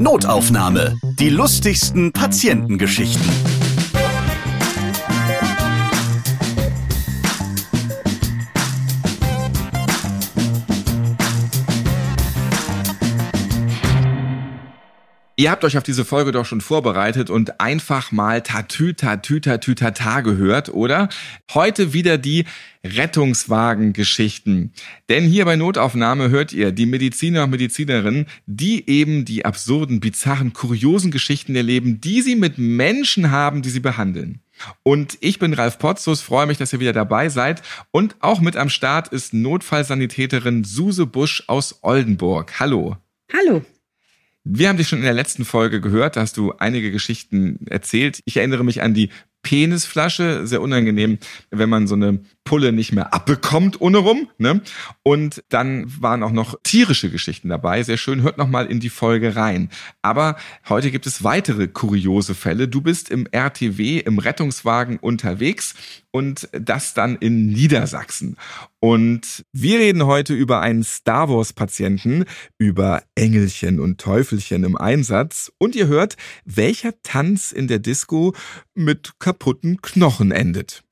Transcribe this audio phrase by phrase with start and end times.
[0.00, 0.96] Notaufnahme.
[1.18, 3.57] Die lustigsten Patientengeschichten.
[15.40, 19.76] Ihr habt euch auf diese Folge doch schon vorbereitet und einfach mal Tatü, Tatü, Tatü,
[19.76, 21.08] Tata gehört, oder?
[21.54, 22.44] Heute wieder die
[22.84, 24.72] Rettungswagen-Geschichten.
[25.08, 30.54] Denn hier bei Notaufnahme hört ihr die Mediziner und Medizinerinnen, die eben die absurden, bizarren,
[30.54, 34.40] kuriosen Geschichten erleben, die sie mit Menschen haben, die sie behandeln.
[34.82, 37.62] Und ich bin Ralf Potzus, freue mich, dass ihr wieder dabei seid.
[37.92, 42.58] Und auch mit am Start ist Notfallsanitäterin Suse Busch aus Oldenburg.
[42.58, 42.96] Hallo.
[43.32, 43.62] Hallo.
[44.50, 48.20] Wir haben dich schon in der letzten Folge gehört, da hast du einige Geschichten erzählt.
[48.24, 49.10] Ich erinnere mich an die
[49.42, 51.18] Penisflasche, sehr unangenehm,
[51.50, 54.30] wenn man so eine Pulle nicht mehr abbekommt ohne rum.
[54.38, 54.62] Ne?
[55.02, 57.82] Und dann waren auch noch tierische Geschichten dabei.
[57.82, 59.68] Sehr schön, hört noch mal in die Folge rein.
[60.00, 62.66] Aber heute gibt es weitere kuriose Fälle.
[62.66, 65.74] Du bist im RTW, im Rettungswagen unterwegs
[66.10, 68.38] und das dann in Niedersachsen.
[68.80, 72.24] Und wir reden heute über einen Star Wars-Patienten,
[72.56, 75.52] über Engelchen und Teufelchen im Einsatz.
[75.58, 78.34] Und ihr hört, welcher Tanz in der Disco
[78.74, 80.82] mit kaputten Knochen endet.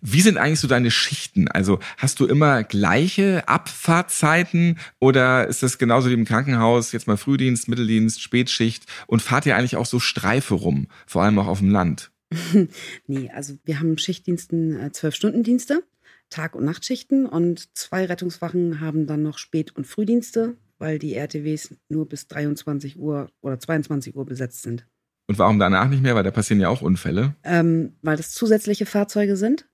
[0.00, 1.48] Wie sind eigentlich so deine Schichten?
[1.48, 7.16] Also hast du immer gleiche Abfahrtzeiten oder ist das genauso wie im Krankenhaus, jetzt mal
[7.16, 11.58] Frühdienst, Mitteldienst, Spätschicht und fahrt ihr eigentlich auch so Streife rum, vor allem auch auf
[11.58, 12.10] dem Land?
[13.06, 15.82] nee, also wir haben Schichtdiensten äh, zwölf Stunden Dienste,
[16.28, 21.74] Tag- und Nachtschichten und zwei Rettungswachen haben dann noch Spät- und Frühdienste, weil die RTWs
[21.88, 24.86] nur bis 23 Uhr oder 22 Uhr besetzt sind.
[25.30, 26.16] Und warum danach nicht mehr?
[26.16, 27.36] Weil da passieren ja auch Unfälle.
[27.44, 29.64] Ähm, weil das zusätzliche Fahrzeuge sind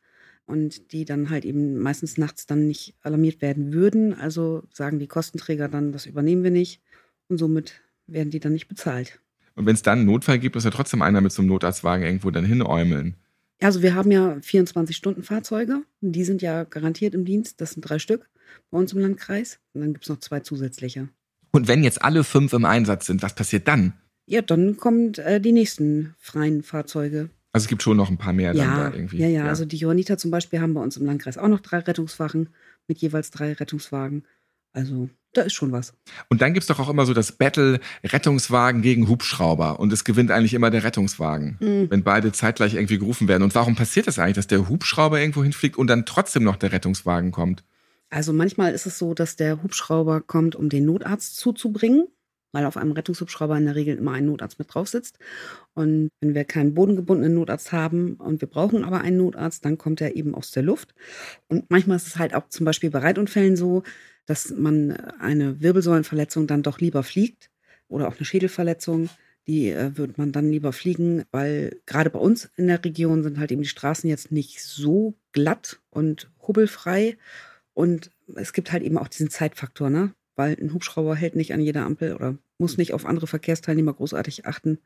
[0.45, 4.13] und die dann halt eben meistens nachts dann nicht alarmiert werden würden.
[4.13, 6.83] Also sagen die Kostenträger dann, das übernehmen wir nicht
[7.29, 9.19] und somit werden die dann nicht bezahlt.
[9.55, 12.05] Und wenn es dann einen Notfall gibt, muss ja trotzdem einer mit so einem Notarztwagen
[12.05, 13.17] irgendwo dann hinäumeln.
[13.63, 15.85] Also wir haben ja 24-Stunden-Fahrzeuge.
[16.03, 17.63] Die sind ja garantiert im Dienst.
[17.63, 18.29] Das sind drei Stück
[18.71, 19.59] bei uns im Landkreis.
[19.73, 21.09] Und dann gibt es noch zwei zusätzliche.
[21.51, 23.95] Und wenn jetzt alle fünf im Einsatz sind, was passiert dann?
[24.27, 27.31] Ja, dann kommen äh, die nächsten freien Fahrzeuge.
[27.53, 29.19] Also es gibt schon noch ein paar mehr ja, dann da irgendwie.
[29.19, 31.79] Ja, ja, also die Johanniter zum Beispiel haben bei uns im Landkreis auch noch drei
[31.79, 32.51] Rettungswachen
[32.87, 34.25] mit jeweils drei Rettungswagen.
[34.73, 35.95] Also da ist schon was.
[36.29, 40.31] Und dann gibt's doch auch immer so das Battle Rettungswagen gegen Hubschrauber und es gewinnt
[40.31, 41.91] eigentlich immer der Rettungswagen, mhm.
[41.91, 43.43] wenn beide zeitgleich irgendwie gerufen werden.
[43.43, 46.73] Und warum passiert das eigentlich, dass der Hubschrauber irgendwo hinfliegt und dann trotzdem noch der
[46.73, 47.65] Rettungswagen kommt?
[48.11, 52.07] Also manchmal ist es so, dass der Hubschrauber kommt, um den Notarzt zuzubringen
[52.57, 55.19] weil auf einem Rettungshubschrauber in der Regel immer ein Notarzt mit drauf sitzt.
[55.75, 60.01] Und wenn wir keinen bodengebundenen Notarzt haben und wir brauchen aber einen Notarzt, dann kommt
[60.01, 60.95] er eben aus der Luft.
[61.49, 63.83] Und manchmal ist es halt auch zum Beispiel bei Reitunfällen so,
[64.25, 67.51] dass man eine Wirbelsäulenverletzung dann doch lieber fliegt
[67.89, 69.11] oder auch eine Schädelverletzung.
[69.47, 73.39] Die äh, würde man dann lieber fliegen, weil gerade bei uns in der Region sind
[73.39, 77.19] halt eben die Straßen jetzt nicht so glatt und hubbelfrei.
[77.75, 80.15] Und es gibt halt eben auch diesen Zeitfaktor, ne?
[80.37, 84.47] Weil ein Hubschrauber hält nicht an jeder Ampel oder muss nicht auf andere Verkehrsteilnehmer großartig
[84.47, 84.79] achten.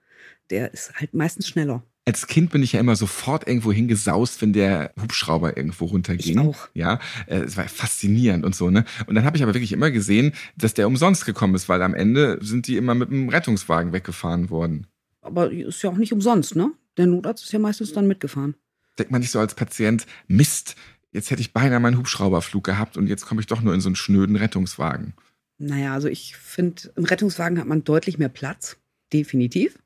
[0.49, 1.83] Der ist halt meistens schneller.
[2.07, 6.39] Als Kind bin ich ja immer sofort irgendwo hingesaust, wenn der Hubschrauber irgendwo runterging.
[6.39, 6.69] Ich auch.
[6.73, 8.85] Ja, äh, es war faszinierend und so, ne?
[9.07, 11.95] Und dann habe ich aber wirklich immer gesehen, dass der umsonst gekommen ist, weil am
[11.95, 14.87] Ende sind die immer mit dem Rettungswagen weggefahren worden.
[15.21, 16.73] Aber ist ja auch nicht umsonst, ne?
[16.97, 18.55] Der Notarzt ist ja meistens dann mitgefahren.
[18.99, 20.77] Denkt man nicht so als Patient, Mist,
[21.13, 23.89] jetzt hätte ich beinahe meinen Hubschrauberflug gehabt und jetzt komme ich doch nur in so
[23.89, 25.15] einen schnöden Rettungswagen.
[25.61, 28.79] Naja, also ich finde, im Rettungswagen hat man deutlich mehr Platz.
[29.13, 29.79] Definitiv.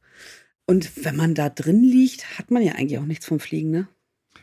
[0.67, 3.89] Und wenn man da drin liegt, hat man ja eigentlich auch nichts vom Fliegen, ne?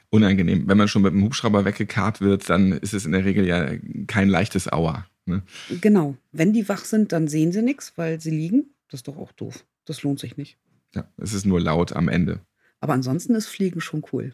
[0.09, 0.67] Unangenehm.
[0.67, 3.71] Wenn man schon mit dem Hubschrauber weggekarrt wird, dann ist es in der Regel ja
[4.07, 5.07] kein leichtes Auer.
[5.25, 5.41] Ne?
[5.79, 6.17] Genau.
[6.33, 8.65] Wenn die wach sind, dann sehen sie nichts, weil sie liegen.
[8.89, 9.65] Das ist doch auch doof.
[9.85, 10.57] Das lohnt sich nicht.
[10.93, 12.41] Ja, es ist nur laut am Ende.
[12.81, 14.33] Aber ansonsten ist Fliegen schon cool.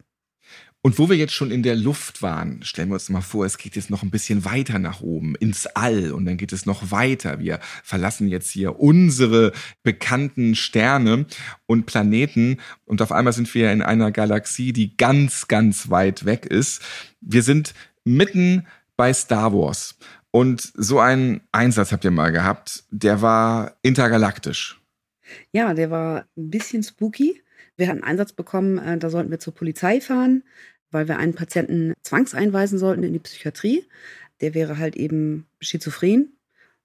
[0.81, 3.57] Und wo wir jetzt schon in der Luft waren, stellen wir uns mal vor, es
[3.57, 6.91] geht jetzt noch ein bisschen weiter nach oben, ins All und dann geht es noch
[6.91, 7.39] weiter.
[7.39, 9.51] Wir verlassen jetzt hier unsere
[9.83, 11.25] bekannten Sterne
[11.65, 16.45] und Planeten und auf einmal sind wir in einer Galaxie, die ganz, ganz weit weg
[16.45, 16.81] ist.
[17.19, 17.73] Wir sind
[18.05, 19.97] mitten bei Star Wars.
[20.31, 24.79] Und so einen Einsatz habt ihr mal gehabt, der war intergalaktisch.
[25.51, 27.41] Ja, der war ein bisschen spooky.
[27.77, 30.43] Wir hatten einen Einsatz bekommen, äh, da sollten wir zur Polizei fahren,
[30.91, 33.85] weil wir einen Patienten zwangseinweisen sollten in die Psychiatrie.
[34.41, 36.33] Der wäre halt eben schizophren.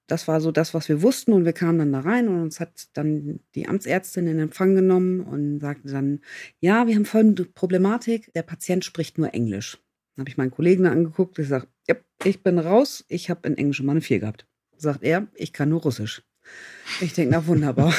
[0.06, 2.60] Das war so das, was wir wussten und wir kamen dann da rein und uns
[2.60, 6.20] hat dann die Amtsärztin in Empfang genommen und sagte dann,
[6.60, 9.78] ja, wir haben folgende Problematik, der Patient spricht nur Englisch.
[10.14, 13.56] Dann habe ich meinen Kollegen angeguckt und gesagt, ja, ich bin raus, ich habe in
[13.56, 14.46] Englisch mal eine 4 gehabt.
[14.76, 16.22] Sagt er, ich kann nur Russisch.
[17.00, 17.94] Ich denke, na wunderbar.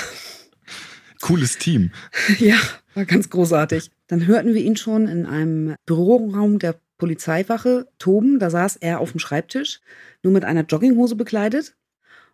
[1.22, 1.92] cooles Team.
[2.40, 2.60] ja,
[2.96, 3.92] war ganz großartig.
[4.08, 8.40] Dann hörten wir ihn schon in einem Büroraum der Polizeiwache toben.
[8.40, 9.82] Da saß er auf dem Schreibtisch,
[10.22, 11.76] nur mit einer Jogginghose bekleidet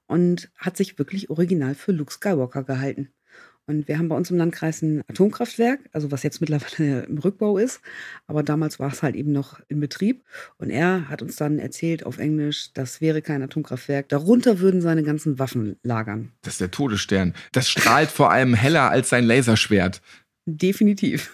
[0.07, 3.09] und hat sich wirklich original für Luke Skywalker gehalten.
[3.69, 7.59] Und wir haben bei uns im Landkreis ein Atomkraftwerk, also was jetzt mittlerweile im Rückbau
[7.59, 7.81] ist,
[8.25, 10.23] aber damals war es halt eben noch in Betrieb.
[10.57, 14.09] Und er hat uns dann erzählt auf Englisch, das wäre kein Atomkraftwerk.
[14.09, 16.31] Darunter würden seine ganzen Waffen lagern.
[16.41, 17.35] Das ist der Todesstern.
[17.51, 20.01] Das strahlt vor allem heller als sein Laserschwert.
[20.57, 21.31] Definitiv.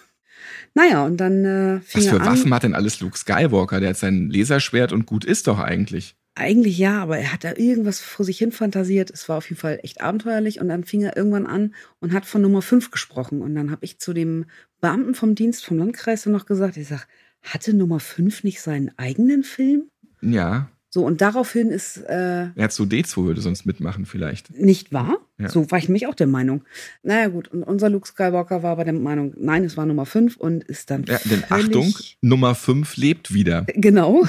[0.73, 2.25] Naja, und dann äh, fing Was für an.
[2.25, 3.79] Waffen hat denn alles Luke Skywalker?
[3.79, 6.15] Der hat sein Laserschwert und gut ist doch eigentlich.
[6.37, 9.09] Eigentlich ja, aber er hat da irgendwas vor sich hin fantasiert.
[9.09, 10.59] Es war auf jeden Fall echt abenteuerlich.
[10.59, 13.41] Und dann fing er irgendwann an und hat von Nummer 5 gesprochen.
[13.41, 14.45] Und dann habe ich zu dem
[14.81, 17.07] Beamten vom Dienst vom Landkreis dann noch gesagt, ich sag,
[17.41, 19.87] hatte Nummer 5 nicht seinen eigenen Film?
[20.21, 20.69] Ja.
[20.95, 24.57] So, und daraufhin ist äh, Er hat so D2 würde sonst mitmachen vielleicht.
[24.57, 25.17] nicht wahr.
[25.37, 25.49] Ja.
[25.49, 26.63] So war ich nämlich auch der Meinung.
[27.03, 30.37] Naja, gut, und unser Luke Skywalker war aber der Meinung, nein, es war Nummer 5
[30.37, 31.03] und ist dann.
[31.03, 33.65] Ja, denn Achtung, Nummer 5 lebt wieder.
[33.75, 34.25] Genau.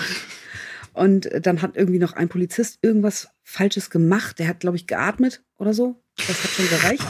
[0.93, 4.41] Und dann hat irgendwie noch ein Polizist irgendwas Falsches gemacht.
[4.41, 6.03] Der hat, glaube ich, geatmet oder so.
[6.17, 7.07] Das hat schon gereicht.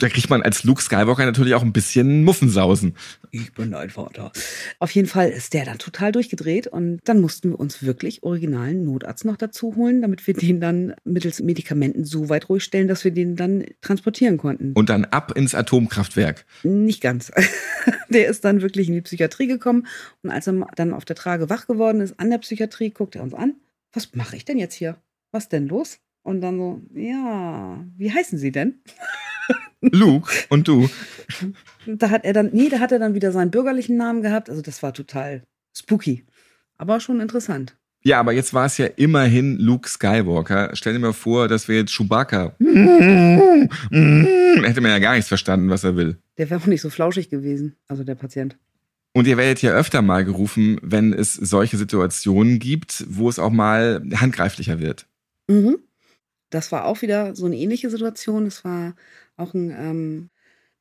[0.00, 2.94] Da kriegt man als Luke Skywalker natürlich auch ein bisschen Muffensausen.
[3.30, 4.32] Ich bin dein Vater.
[4.78, 8.84] Auf jeden Fall ist der dann total durchgedreht und dann mussten wir uns wirklich originalen
[8.84, 13.04] Notarzt noch dazu holen, damit wir den dann mittels Medikamenten so weit ruhig stellen, dass
[13.04, 14.72] wir den dann transportieren konnten.
[14.72, 16.46] Und dann ab ins Atomkraftwerk.
[16.62, 17.32] Nicht ganz.
[18.08, 19.86] Der ist dann wirklich in die Psychiatrie gekommen
[20.22, 23.22] und als er dann auf der Trage wach geworden ist an der Psychiatrie, guckt er
[23.22, 23.54] uns an.
[23.92, 24.96] Was mache ich denn jetzt hier?
[25.32, 25.98] Was denn los?
[26.22, 28.80] Und dann so, ja, wie heißen Sie denn?
[29.80, 30.88] Luke und du.
[31.86, 34.50] Da hat er dann, nee, da hat er dann wieder seinen bürgerlichen Namen gehabt.
[34.50, 35.42] Also das war total
[35.74, 36.24] spooky.
[36.78, 37.76] Aber schon interessant.
[38.02, 40.70] Ja, aber jetzt war es ja immerhin Luke Skywalker.
[40.74, 42.54] Stell dir mal vor, das wäre jetzt Chewbacca.
[42.60, 43.68] Hätte
[44.80, 46.16] man ja gar nichts verstanden, was er will.
[46.38, 48.56] Der wäre auch nicht so flauschig gewesen, also der Patient.
[49.12, 53.50] Und ihr werdet ja öfter mal gerufen, wenn es solche Situationen gibt, wo es auch
[53.50, 55.06] mal handgreiflicher wird.
[55.48, 55.78] Mhm.
[56.50, 58.46] Das war auch wieder so eine ähnliche Situation.
[58.46, 58.94] Es war
[59.36, 60.30] auch ein ähm,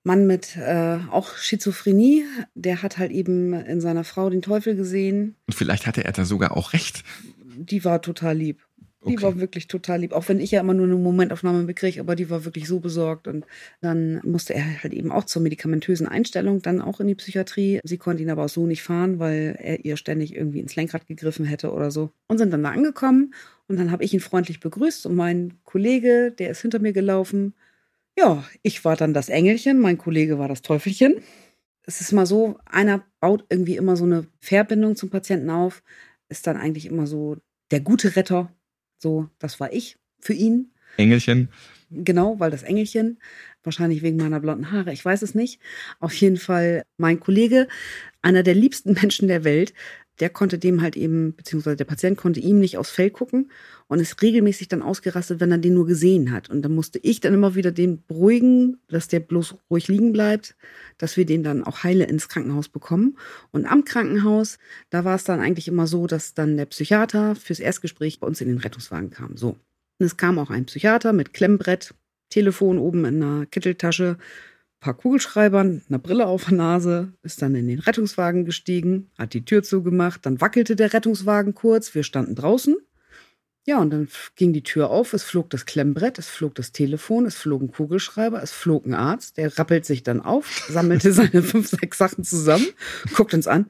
[0.03, 2.25] Mann mit äh, auch Schizophrenie.
[2.53, 5.35] Der hat halt eben in seiner Frau den Teufel gesehen.
[5.47, 7.03] Und vielleicht hatte er da sogar auch recht.
[7.57, 8.61] Die war total lieb.
[9.07, 9.21] Die Okay.
[9.21, 10.13] war wirklich total lieb.
[10.13, 13.27] Auch wenn ich ja immer nur eine Momentaufnahme bekriege, aber die war wirklich so besorgt.
[13.27, 13.45] Und
[13.81, 17.79] dann musste er halt eben auch zur medikamentösen Einstellung, dann auch in die Psychiatrie.
[17.83, 21.05] Sie konnte ihn aber auch so nicht fahren, weil er ihr ständig irgendwie ins Lenkrad
[21.05, 22.09] gegriffen hätte oder so.
[22.27, 23.33] Und sind dann da angekommen.
[23.67, 27.53] Und dann habe ich ihn freundlich begrüßt und mein Kollege, der ist hinter mir gelaufen.
[28.17, 31.21] Ja, ich war dann das Engelchen, mein Kollege war das Teufelchen.
[31.83, 35.83] Es ist mal so, einer baut irgendwie immer so eine Verbindung zum Patienten auf,
[36.29, 37.37] ist dann eigentlich immer so
[37.71, 38.51] der gute Retter.
[38.97, 40.71] So, das war ich für ihn.
[40.97, 41.49] Engelchen.
[41.91, 43.19] Genau, weil das Engelchen,
[43.63, 45.61] wahrscheinlich wegen meiner blonden Haare, ich weiß es nicht.
[45.99, 47.67] Auf jeden Fall mein Kollege,
[48.21, 49.73] einer der liebsten Menschen der Welt,
[50.19, 53.51] der konnte dem halt eben, beziehungsweise der Patient konnte ihm nicht aufs Feld gucken
[53.87, 56.49] und ist regelmäßig dann ausgerastet, wenn er den nur gesehen hat.
[56.49, 60.55] Und dann musste ich dann immer wieder den beruhigen, dass der bloß ruhig liegen bleibt,
[60.97, 63.17] dass wir den dann auch heile ins Krankenhaus bekommen.
[63.51, 64.57] Und am Krankenhaus,
[64.89, 68.41] da war es dann eigentlich immer so, dass dann der Psychiater fürs Erstgespräch bei uns
[68.41, 69.35] in den Rettungswagen kam.
[69.37, 69.57] So.
[69.99, 71.93] Und es kam auch ein Psychiater mit Klemmbrett,
[72.29, 74.17] Telefon oben in einer Kitteltasche,
[74.85, 79.43] paar Kugelschreibern, einer Brille auf der Nase, ist dann in den Rettungswagen gestiegen, hat die
[79.43, 82.75] Tür zugemacht, dann wackelte der Rettungswagen kurz, wir standen draußen.
[83.65, 87.25] Ja, und dann ging die Tür auf, es flog das Klemmbrett, es flog das Telefon,
[87.25, 91.41] es flog ein Kugelschreiber, es flog ein Arzt, der rappelt sich dann auf, sammelte seine
[91.41, 92.67] fünf, sechs Sachen zusammen,
[93.15, 93.65] guckt uns an.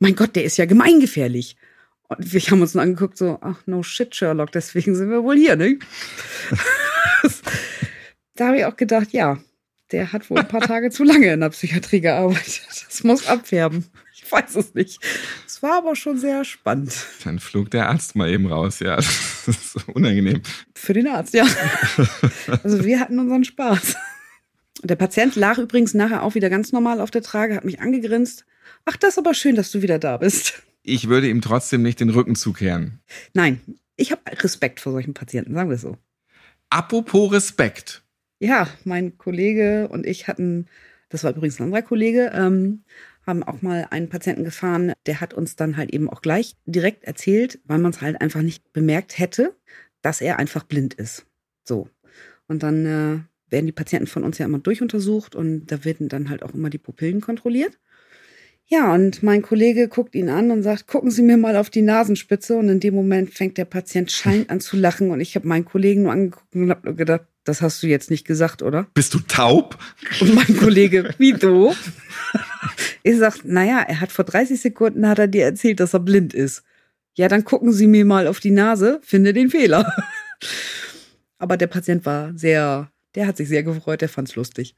[0.00, 1.56] Mein Gott, der ist ja gemeingefährlich.
[2.08, 5.36] Und wir haben uns nur angeguckt, so, ach, no shit, Sherlock, deswegen sind wir wohl
[5.36, 5.78] hier, ne?
[8.34, 9.38] da habe ich auch gedacht, ja,
[9.92, 12.62] der hat wohl ein paar Tage zu lange in der Psychiatrie gearbeitet.
[12.86, 13.84] Das muss abfärben.
[14.14, 14.98] Ich weiß es nicht.
[15.46, 16.94] Es war aber schon sehr spannend.
[17.24, 18.96] Dann flog der Arzt mal eben raus, ja.
[18.96, 20.42] Das ist so unangenehm.
[20.74, 21.46] Für den Arzt, ja.
[22.64, 23.94] Also wir hatten unseren Spaß.
[24.82, 28.44] Der Patient lag übrigens nachher auch wieder ganz normal auf der Trage, hat mich angegrinst.
[28.84, 30.62] Ach, das ist aber schön, dass du wieder da bist.
[30.82, 33.00] Ich würde ihm trotzdem nicht den Rücken zukehren.
[33.34, 33.60] Nein,
[33.96, 35.96] ich habe Respekt vor solchen Patienten, sagen wir es so.
[36.70, 38.02] Apropos Respekt.
[38.38, 40.66] Ja, mein Kollege und ich hatten,
[41.08, 42.84] das war übrigens ein anderer Kollege, ähm,
[43.26, 47.04] haben auch mal einen Patienten gefahren, der hat uns dann halt eben auch gleich direkt
[47.04, 49.56] erzählt, weil man es halt einfach nicht bemerkt hätte,
[50.02, 51.26] dass er einfach blind ist.
[51.64, 51.88] So.
[52.46, 53.18] Und dann äh,
[53.50, 56.70] werden die Patienten von uns ja immer durchuntersucht und da werden dann halt auch immer
[56.70, 57.78] die Pupillen kontrolliert.
[58.68, 61.82] Ja, und mein Kollege guckt ihn an und sagt, gucken Sie mir mal auf die
[61.82, 62.56] Nasenspitze.
[62.56, 65.10] Und in dem Moment fängt der Patient schallend an zu lachen.
[65.10, 68.10] Und ich habe meinen Kollegen nur angeguckt und habe nur gedacht, das hast du jetzt
[68.10, 68.86] nicht gesagt, oder?
[68.94, 69.78] Bist du taub?
[70.20, 71.74] Und mein Kollege, wie du?
[73.02, 76.34] Ich sag, naja, er hat vor 30 Sekunden hat er dir erzählt, dass er blind
[76.34, 76.64] ist.
[77.14, 79.90] Ja, dann gucken Sie mir mal auf die Nase, finde den Fehler.
[81.38, 84.74] Aber der Patient war sehr, der hat sich sehr gefreut, der fand's lustig.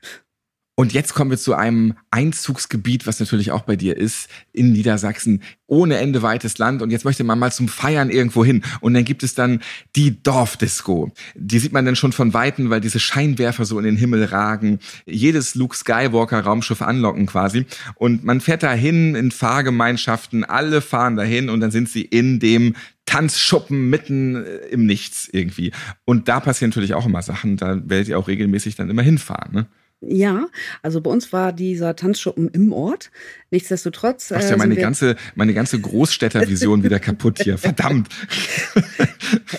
[0.78, 5.42] Und jetzt kommen wir zu einem Einzugsgebiet, was natürlich auch bei dir ist, in Niedersachsen.
[5.66, 6.82] Ohne Ende weites Land.
[6.82, 8.62] Und jetzt möchte man mal zum Feiern irgendwo hin.
[8.80, 9.60] Und dann gibt es dann
[9.96, 11.10] die Dorfdisco.
[11.34, 14.78] Die sieht man dann schon von Weitem, weil diese Scheinwerfer so in den Himmel ragen.
[15.04, 17.66] Jedes Luke Skywalker Raumschiff anlocken quasi.
[17.96, 20.44] Und man fährt dahin in Fahrgemeinschaften.
[20.44, 25.72] Alle fahren dahin und dann sind sie in dem Tanzschuppen mitten äh, im Nichts irgendwie.
[26.04, 27.56] Und da passieren natürlich auch immer Sachen.
[27.56, 29.52] Da werdet ihr auch regelmäßig dann immer hinfahren.
[29.52, 29.66] Ne?
[30.00, 30.46] Ja,
[30.82, 33.10] also bei uns war dieser Tanzschuppen im Ort.
[33.50, 34.30] Nichtsdestotrotz.
[34.30, 37.58] Machst ja meine ganze, meine ganze Großstädtervision wieder kaputt hier.
[37.58, 38.08] Verdammt.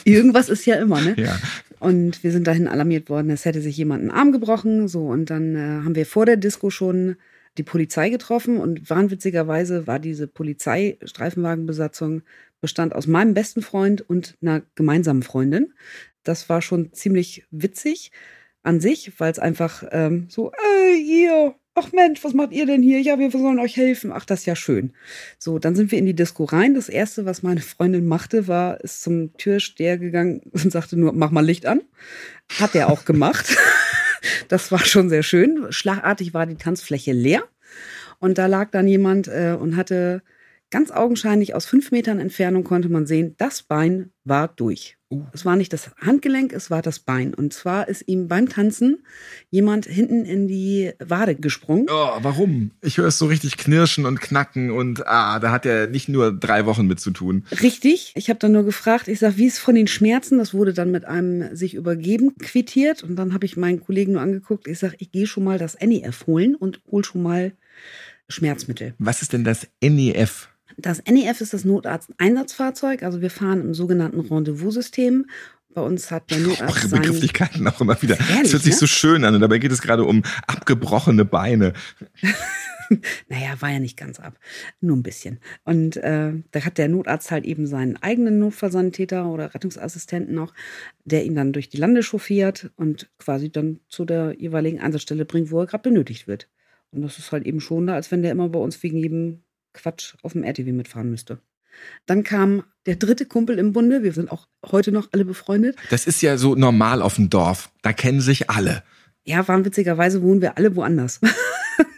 [0.05, 1.15] Irgendwas ist ja immer, ne?
[1.17, 1.37] Ja.
[1.79, 4.87] Und wir sind dahin alarmiert worden, es hätte sich jemand einen Arm gebrochen.
[4.87, 7.17] So, und dann äh, haben wir vor der Disco schon
[7.57, 12.21] die Polizei getroffen und wahnwitzigerweise war diese Polizeistreifenwagenbesatzung
[12.61, 15.73] bestand aus meinem besten Freund und einer gemeinsamen Freundin.
[16.23, 18.11] Das war schon ziemlich witzig
[18.63, 22.81] an sich, weil es einfach ähm, so, ey, ihr, ach Mensch, was macht ihr denn
[22.81, 22.99] hier?
[23.01, 24.11] Ja, wir sollen euch helfen.
[24.11, 24.93] Ach, das ist ja schön.
[25.37, 26.73] So, dann sind wir in die Disco rein.
[26.73, 31.31] Das erste, was meine Freundin machte, war, ist zum Türsteher gegangen und sagte nur, mach
[31.31, 31.81] mal Licht an.
[32.59, 33.55] Hat er auch gemacht.
[34.47, 35.67] das war schon sehr schön.
[35.69, 37.43] Schlagartig war die Tanzfläche leer.
[38.19, 40.21] Und da lag dann jemand äh, und hatte
[40.69, 44.97] ganz augenscheinlich aus fünf Metern Entfernung konnte man sehen, das Bein war durch.
[45.11, 45.25] Uh.
[45.33, 47.33] Es war nicht das Handgelenk, es war das Bein.
[47.33, 49.03] Und zwar ist ihm beim Tanzen
[49.49, 51.87] jemand hinten in die Wade gesprungen.
[51.89, 52.71] Oh, warum?
[52.81, 56.31] Ich höre es so richtig knirschen und knacken und ah, da hat er nicht nur
[56.31, 57.45] drei Wochen mit zu tun.
[57.61, 58.13] Richtig.
[58.15, 60.37] Ich habe dann nur gefragt, ich sag, wie ist von den Schmerzen?
[60.37, 63.03] Das wurde dann mit einem sich übergeben quittiert.
[63.03, 64.67] Und dann habe ich meinen Kollegen nur angeguckt.
[64.67, 67.53] Ich sag, ich gehe schon mal das NEF holen und hol schon mal
[68.27, 68.93] Schmerzmittel.
[68.99, 70.49] Was ist denn das NEF?
[70.81, 73.03] Das NEF ist das Notarzt-Einsatzfahrzeug.
[73.03, 75.25] Also wir fahren im sogenannten Rendezvous-System.
[75.73, 78.19] Bei uns hat der Notarzt Eure Begrifflichkeiten auch immer wieder.
[78.19, 78.79] Ehrlich, das hört sich ne?
[78.79, 81.73] so schön an und dabei geht es gerade um abgebrochene Beine.
[83.29, 84.39] naja, war ja nicht ganz ab,
[84.81, 85.39] nur ein bisschen.
[85.65, 90.53] Und äh, da hat der Notarzt halt eben seinen eigenen Notfallsanitäter oder Rettungsassistenten noch,
[91.05, 95.51] der ihn dann durch die Lande chauffiert und quasi dann zu der jeweiligen Einsatzstelle bringt,
[95.51, 96.49] wo er gerade benötigt wird.
[96.91, 99.43] Und das ist halt eben schon da, als wenn der immer bei uns wegen jedem
[99.81, 101.39] Quatsch auf dem RTW mitfahren müsste.
[102.05, 104.03] Dann kam der dritte Kumpel im Bunde.
[104.03, 105.75] Wir sind auch heute noch alle befreundet.
[105.89, 107.71] Das ist ja so normal auf dem Dorf.
[107.81, 108.83] Da kennen sich alle.
[109.23, 111.19] Ja, wahnwitzigerweise wohnen wir alle woanders.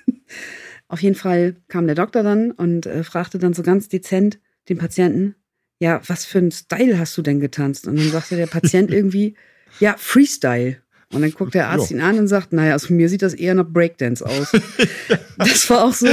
[0.88, 4.78] auf jeden Fall kam der Doktor dann und äh, fragte dann so ganz dezent den
[4.78, 5.36] Patienten,
[5.80, 7.88] ja, was für ein Style hast du denn getanzt?
[7.88, 9.36] Und dann sagte der Patient irgendwie,
[9.80, 10.78] ja, Freestyle.
[11.14, 11.98] Und dann guckt der Arzt jo.
[11.98, 14.52] ihn an und sagt, naja, also mir sieht das eher nach Breakdance aus.
[15.38, 16.08] das war auch so.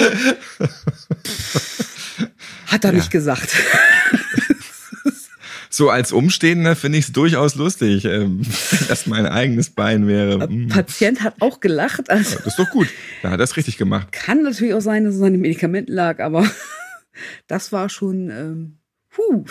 [2.69, 2.99] Hat er ja.
[2.99, 3.57] nicht gesagt.
[5.71, 8.43] so als Umstehender finde ich es durchaus lustig, ähm,
[8.89, 10.39] dass mein eigenes Bein wäre.
[10.39, 10.69] Der hm.
[10.69, 12.11] Patient hat auch gelacht.
[12.11, 12.89] Also ja, das ist doch gut.
[13.23, 14.13] Da hat er es richtig gemacht.
[14.13, 16.49] Kann natürlich auch sein, dass es an den Medikamenten lag, aber
[17.47, 18.79] das war schon, ähm,
[19.11, 19.45] puh.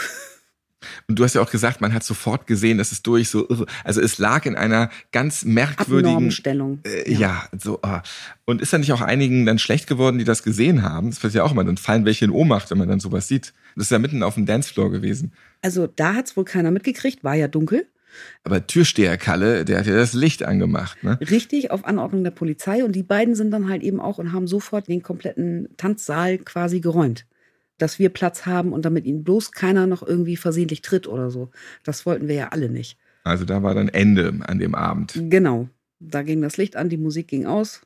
[1.08, 3.48] Und du hast ja auch gesagt, man hat sofort gesehen, dass es durch so,
[3.84, 6.80] also es lag in einer ganz merkwürdigen Stellung.
[6.84, 7.20] Äh, ja.
[7.20, 7.60] ja.
[7.60, 7.80] so.
[7.84, 8.00] Oh.
[8.46, 11.10] Und ist dann nicht auch einigen dann schlecht geworden, die das gesehen haben?
[11.10, 13.54] Das passiert ja auch immer, dann fallen welche in Ohnmacht, wenn man dann sowas sieht.
[13.76, 15.34] Das ist ja mitten auf dem Dancefloor gewesen.
[15.62, 17.88] Also da hat es wohl keiner mitgekriegt, war ja dunkel.
[18.44, 21.20] Aber Türsteher Kalle, der hat ja das Licht angemacht, ne?
[21.30, 22.84] Richtig, auf Anordnung der Polizei.
[22.84, 26.80] Und die beiden sind dann halt eben auch und haben sofort den kompletten Tanzsaal quasi
[26.80, 27.26] geräumt
[27.78, 31.52] dass wir Platz haben und damit ihnen bloß keiner noch irgendwie versehentlich tritt oder so.
[31.84, 32.98] Das wollten wir ja alle nicht.
[33.24, 35.14] Also da war dann Ende an dem Abend.
[35.30, 35.70] Genau.
[36.00, 37.82] Da ging das Licht an, die Musik ging aus.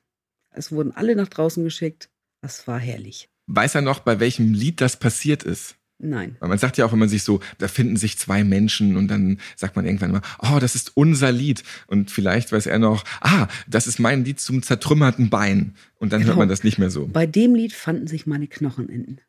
[0.51, 2.10] Es wurden alle nach draußen geschickt.
[2.41, 3.29] Das war herrlich.
[3.48, 5.75] Weiß er noch, bei welchem Lied das passiert ist?
[6.03, 6.36] Nein.
[6.39, 9.07] Weil man sagt ja auch, wenn man sich so, da finden sich zwei Menschen und
[9.07, 11.63] dann sagt man irgendwann mal, oh, das ist unser Lied.
[11.88, 15.75] Und vielleicht weiß er noch, ah, das ist mein Lied zum zertrümmerten Bein.
[16.00, 16.29] Und dann genau.
[16.29, 17.07] hört man das nicht mehr so.
[17.07, 19.19] Bei dem Lied fanden sich meine Knochenenden.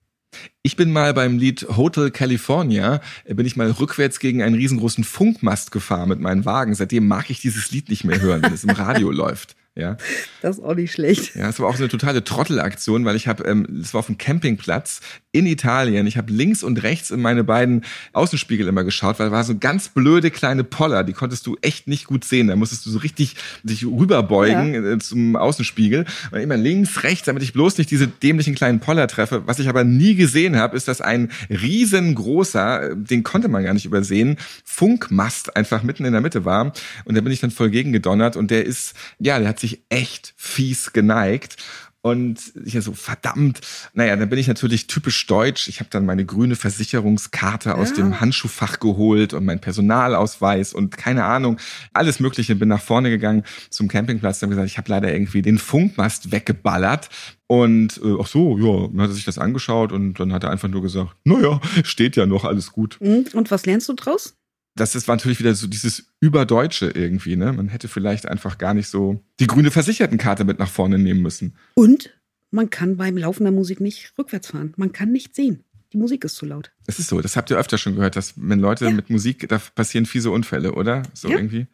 [0.62, 5.04] Ich bin mal beim Lied Hotel California, äh, bin ich mal rückwärts gegen einen riesengroßen
[5.04, 6.74] Funkmast gefahren mit meinem Wagen.
[6.74, 9.56] Seitdem mag ich dieses Lied nicht mehr hören, wenn es im Radio läuft.
[9.74, 9.96] Ja.
[10.42, 11.34] Das ist auch nicht schlecht.
[11.34, 14.08] Ja, es war auch so eine totale Trottelaktion, weil ich habe, ähm, das war auf
[14.08, 15.00] einem Campingplatz
[15.30, 16.06] in Italien.
[16.06, 19.56] Ich habe links und rechts in meine beiden Außenspiegel immer geschaut, weil da war so
[19.56, 22.48] ganz blöde kleine Poller, die konntest du echt nicht gut sehen.
[22.48, 24.92] Da musstest du so richtig dich rüberbeugen ja.
[24.92, 26.04] Äh, zum Außenspiegel.
[26.30, 29.44] Und immer links, rechts, damit ich bloß nicht diese dämlichen kleinen Poller treffe.
[29.46, 33.72] Was ich aber nie gesehen habe, ist, dass ein riesengroßer, äh, den konnte man gar
[33.72, 36.74] nicht übersehen, Funkmast einfach mitten in der Mitte war.
[37.06, 39.84] Und da bin ich dann voll gegen gedonnert und der ist, ja, der hat sich
[39.88, 41.56] echt fies geneigt.
[42.04, 43.60] Und ich so, verdammt,
[43.94, 45.68] naja, dann bin ich natürlich typisch deutsch.
[45.68, 47.96] Ich habe dann meine grüne Versicherungskarte aus ja.
[47.96, 51.58] dem Handschuhfach geholt und mein Personalausweis und keine Ahnung,
[51.92, 52.56] alles Mögliche.
[52.56, 57.08] Bin nach vorne gegangen zum Campingplatz und gesagt, ich habe leider irgendwie den Funkmast weggeballert.
[57.46, 60.50] Und äh, ach so, ja, dann hat er sich das angeschaut und dann hat er
[60.50, 62.98] einfach nur gesagt, naja, steht ja noch, alles gut.
[63.00, 63.26] Mhm.
[63.32, 64.34] Und was lernst du draus?
[64.74, 67.52] Das ist, war natürlich wieder so dieses Überdeutsche irgendwie, ne?
[67.52, 71.56] Man hätte vielleicht einfach gar nicht so die grüne Versichertenkarte mit nach vorne nehmen müssen.
[71.74, 72.10] Und
[72.50, 74.72] man kann beim Laufen der Musik nicht rückwärts fahren.
[74.76, 75.64] Man kann nicht sehen.
[75.92, 76.72] Die Musik ist zu laut.
[76.86, 78.90] Es ist so, das habt ihr öfter schon gehört, dass wenn Leute ja.
[78.92, 81.02] mit Musik, da passieren fiese Unfälle, oder?
[81.12, 81.36] So ja.
[81.36, 81.66] irgendwie.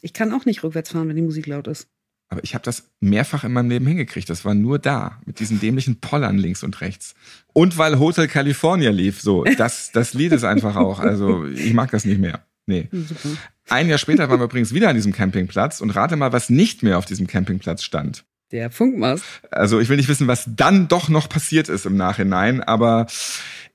[0.00, 1.88] Ich kann auch nicht rückwärts fahren, wenn die Musik laut ist.
[2.28, 4.28] Aber ich habe das mehrfach in meinem Leben hingekriegt.
[4.28, 7.14] Das war nur da, mit diesen dämlichen Pollern links und rechts.
[7.52, 9.44] Und weil Hotel California lief, so.
[9.44, 12.44] Das, das Lied ist einfach auch, also ich mag das nicht mehr.
[12.66, 12.88] Nee.
[12.90, 13.36] Super.
[13.68, 16.82] Ein Jahr später waren wir übrigens wieder an diesem Campingplatz und rate mal, was nicht
[16.82, 18.24] mehr auf diesem Campingplatz stand.
[18.52, 19.24] Der Funkmast.
[19.50, 23.06] Also ich will nicht wissen, was dann doch noch passiert ist im Nachhinein, aber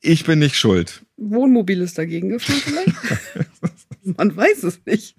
[0.02, 1.06] ich bin nicht schuld.
[1.18, 3.48] Wohnmobil ist dagegen gefahren vielleicht?
[4.18, 5.16] Man weiß es nicht.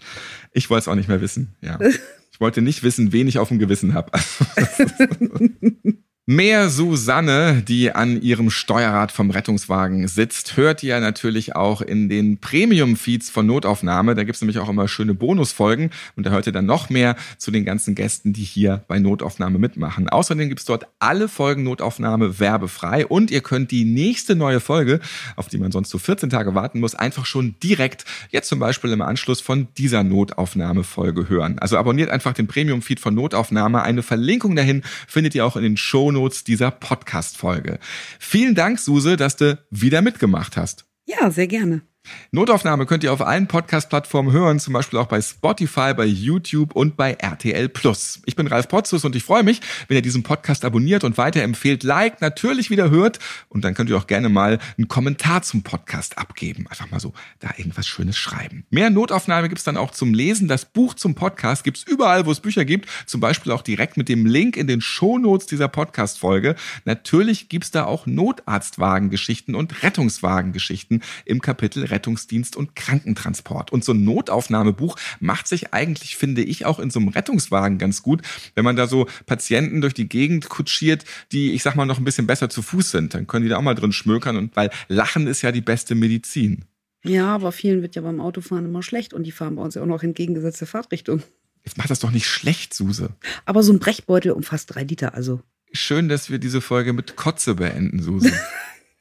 [0.52, 1.78] Ich wollte es auch nicht mehr wissen, ja.
[2.42, 4.10] Ich wollte nicht wissen, wen ich auf dem Gewissen habe.
[6.34, 12.38] Mehr Susanne, die an ihrem Steuerrad vom Rettungswagen sitzt, hört ihr natürlich auch in den
[12.38, 14.14] Premium-Feeds von Notaufnahme.
[14.14, 17.50] Da gibt's nämlich auch immer schöne Bonusfolgen und da hört ihr dann noch mehr zu
[17.50, 20.08] den ganzen Gästen, die hier bei Notaufnahme mitmachen.
[20.08, 25.00] Außerdem gibt's dort alle Folgen Notaufnahme werbefrei und ihr könnt die nächste neue Folge,
[25.36, 28.90] auf die man sonst so 14 Tage warten muss, einfach schon direkt jetzt zum Beispiel
[28.92, 31.58] im Anschluss von dieser Notaufnahme-Folge hören.
[31.58, 33.82] Also abonniert einfach den Premium-Feed von Notaufnahme.
[33.82, 37.78] Eine Verlinkung dahin findet ihr auch in den Show Shownotes dieser Podcast-Folge.
[38.18, 40.84] Vielen Dank, Suse, dass du wieder mitgemacht hast.
[41.04, 41.82] Ja, sehr gerne.
[42.32, 46.96] Notaufnahme könnt ihr auf allen Podcast-Plattformen hören, zum Beispiel auch bei Spotify, bei YouTube und
[46.96, 48.20] bei RTL Plus.
[48.26, 51.82] Ich bin Ralf Potzus und ich freue mich, wenn ihr diesen Podcast abonniert und weiterempfehlt,
[51.82, 56.18] liked, natürlich wieder hört und dann könnt ihr auch gerne mal einen Kommentar zum Podcast
[56.18, 56.66] abgeben.
[56.68, 58.64] Einfach mal so da irgendwas Schönes schreiben.
[58.70, 60.48] Mehr Notaufnahme gibt's dann auch zum Lesen.
[60.48, 64.08] Das Buch zum Podcast gibt's überall, wo es Bücher gibt, zum Beispiel auch direkt mit
[64.08, 66.56] dem Link in den Shownotes dieser Podcast-Folge.
[66.84, 73.70] Natürlich gibt's da auch Notarztwagengeschichten und Rettungswagengeschichten im Kapitel Rettungsdienst und Krankentransport.
[73.70, 78.02] Und so ein Notaufnahmebuch macht sich eigentlich, finde ich, auch in so einem Rettungswagen ganz
[78.02, 78.22] gut,
[78.56, 82.04] wenn man da so Patienten durch die Gegend kutschiert, die, ich sag mal, noch ein
[82.04, 83.14] bisschen besser zu Fuß sind.
[83.14, 85.94] Dann können die da auch mal drin schmökern und weil Lachen ist ja die beste
[85.94, 86.64] Medizin.
[87.04, 89.82] Ja, aber vielen wird ja beim Autofahren immer schlecht und die fahren bei uns ja
[89.82, 91.22] auch noch entgegengesetzte Fahrtrichtung.
[91.64, 93.10] Jetzt macht das doch nicht schlecht, Suse.
[93.44, 95.40] Aber so ein Brechbeutel umfasst drei Liter, also.
[95.72, 98.32] Schön, dass wir diese Folge mit Kotze beenden, Suse.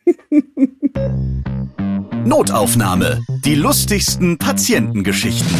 [2.31, 3.25] Notaufnahme.
[3.43, 5.53] Die lustigsten Patientengeschichten.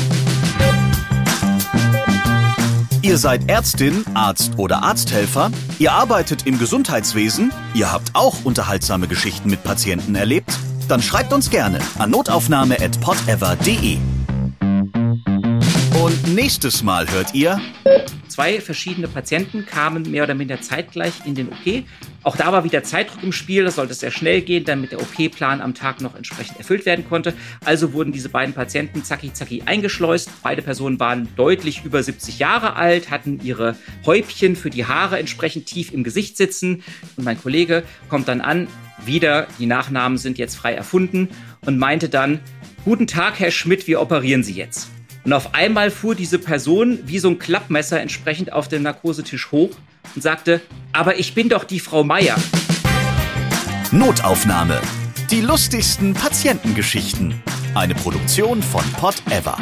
[3.01, 9.49] Ihr seid Ärztin, Arzt oder Arzthelfer, ihr arbeitet im Gesundheitswesen, ihr habt auch unterhaltsame Geschichten
[9.49, 10.57] mit Patienten erlebt?
[10.87, 13.97] Dann schreibt uns gerne an notaufnahme.podever.de.
[16.01, 17.59] Und nächstes Mal hört ihr.
[18.29, 21.83] Zwei verschiedene Patienten kamen mehr oder minder zeitgleich in den OP.
[22.23, 25.59] Auch da war wieder Zeitdruck im Spiel, das sollte sehr schnell gehen, damit der OP-Plan
[25.59, 27.33] am Tag noch entsprechend erfüllt werden konnte.
[27.65, 30.29] Also wurden diese beiden Patienten zacki zacki eingeschleust.
[30.43, 35.65] Beide Personen waren deutlich über 70 Jahre alt, hatten ihre Häubchen für die Haare entsprechend
[35.65, 36.83] tief im Gesicht sitzen.
[37.17, 38.67] Und mein Kollege kommt dann an,
[39.03, 41.29] wieder, die Nachnamen sind jetzt frei erfunden
[41.65, 42.39] und meinte dann,
[42.83, 44.89] Guten Tag, Herr Schmidt, wir operieren Sie jetzt.
[45.23, 49.69] Und auf einmal fuhr diese Person wie so ein Klappmesser entsprechend auf dem Narkosetisch hoch
[50.15, 50.61] und sagte,
[50.93, 52.35] aber ich bin doch die Frau Meier.
[53.91, 54.81] Notaufnahme.
[55.29, 57.41] Die lustigsten Patientengeschichten.
[57.75, 59.57] Eine Produktion von Pot Ever.